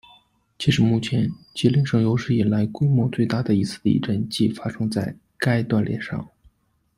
[0.57, 6.27] 截止目前，吉林省有史以来规模最大的一次地震即发生在该断裂上。